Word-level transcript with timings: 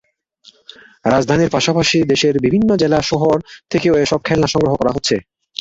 রাজধানীর 1.05 1.53
পাশাপাশি 1.55 1.97
দেশের 2.11 2.35
বিভিন্ন 2.45 2.69
জেলা 2.81 2.99
শহর 3.03 3.37
থেকেও 3.71 3.93
এসব 3.95 4.19
খেলনা 4.23 4.47
সংগ্রহ 4.47 4.73
করা 4.77 4.91
হচ্ছে। 4.93 5.15